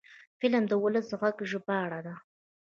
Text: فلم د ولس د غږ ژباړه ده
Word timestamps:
فلم 0.41 0.63
د 0.67 0.73
ولس 0.83 1.05
د 1.09 1.13
غږ 1.21 1.37
ژباړه 1.51 1.99
ده 2.05 2.15